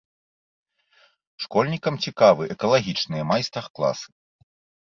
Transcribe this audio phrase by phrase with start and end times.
[1.45, 4.07] Школьнікам цікавы экалагічныя майстар-класы.